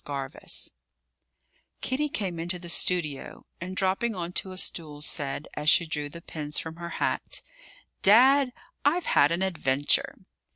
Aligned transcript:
HARTLEY 0.07 0.47
KITTY 1.83 2.09
came 2.09 2.39
into 2.39 2.57
the 2.57 2.69
studio 2.69 3.45
and, 3.59 3.77
dropping 3.77 4.15
on 4.15 4.33
to 4.33 4.51
a 4.51 4.57
stool, 4.57 5.03
said, 5.03 5.47
as 5.53 5.69
she 5.69 5.85
drew 5.85 6.09
the 6.09 6.23
pins 6.23 6.57
from 6.57 6.77
her 6.77 6.89
hat: 6.97 7.43
"Dad, 8.01 8.51
I've 8.83 9.05
had 9.05 9.29
an 9.29 9.43
adventure." 9.43 10.15